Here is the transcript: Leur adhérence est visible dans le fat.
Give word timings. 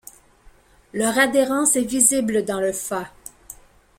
Leur 0.93 1.19
adhérence 1.19 1.75
est 1.75 1.83
visible 1.83 2.43
dans 2.43 2.59
le 2.59 2.73
fat. 2.73 3.13